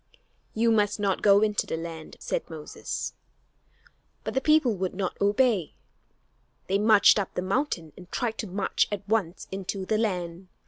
"You 0.55 0.71
must 0.71 0.99
not 0.99 1.21
go 1.21 1.43
into 1.43 1.67
the 1.67 1.77
land," 1.77 2.17
said 2.19 2.49
Moses. 2.49 3.13
But 4.23 4.33
the 4.33 4.41
people 4.41 4.75
would 4.75 4.95
not 4.95 5.15
obey. 5.21 5.75
They 6.65 6.79
marched 6.79 7.19
up 7.19 7.35
the 7.35 7.43
mountain 7.43 7.93
and 7.95 8.11
tried 8.11 8.39
to 8.39 8.47
march 8.47 8.87
at 8.91 9.07
once 9.07 9.47
into 9.51 9.85
the 9.85 9.99
land. 9.99 10.47